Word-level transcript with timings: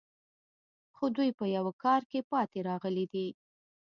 خو 0.95 1.05
دوی 1.15 1.29
په 1.39 1.45
یوه 1.55 1.73
کار 1.83 2.01
کې 2.09 2.27
پاتې 2.31 2.59
راغلي 2.69 3.05
دي 3.13 3.27